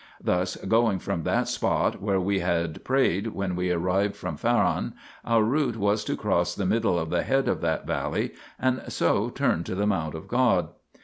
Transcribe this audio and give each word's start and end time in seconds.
Thus, 0.19 0.55
going 0.55 0.97
from 0.97 1.21
that 1.25 1.47
spot 1.47 2.01
where 2.01 2.19
we 2.19 2.39
had 2.39 2.83
prayed 2.83 3.27
when 3.35 3.55
we 3.55 3.69
arrived 3.69 4.15
from 4.15 4.35
Faran, 4.35 4.93
4 5.23 5.31
our 5.33 5.43
route 5.43 5.77
was 5.77 6.03
to 6.05 6.17
cross 6.17 6.55
the 6.55 6.65
middle 6.65 6.97
of 6.97 7.11
the 7.11 7.21
head 7.21 7.47
of 7.47 7.61
that 7.61 7.85
valley, 7.85 8.31
and 8.59 8.81
so 8.87 9.29
turn 9.29 9.63
to 9.65 9.75
the 9.75 9.85
mount 9.85 10.15
of 10.15 10.27
God. 10.27 10.69